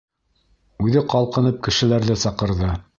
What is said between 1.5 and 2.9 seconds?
кешеләрҙе саҡырҙы.